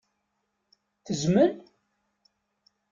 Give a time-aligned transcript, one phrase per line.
[1.05, 1.53] Tezmel?